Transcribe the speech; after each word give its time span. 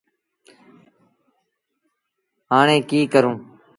هآي 2.51 2.77
ڪيٚ 2.89 3.11
ڪرون۔ 3.13 3.35